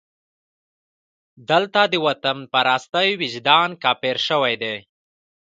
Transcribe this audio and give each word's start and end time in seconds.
دلته 1.49 1.81
د 1.91 1.93
وطنپرستۍ 2.05 3.09
وجدان 3.21 3.69
کافر 3.83 4.17
شوی 4.27 4.55
دی. 4.61 4.75